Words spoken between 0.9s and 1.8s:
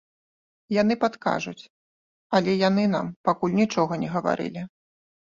падкажуць,